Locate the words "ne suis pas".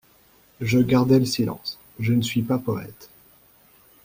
2.13-2.57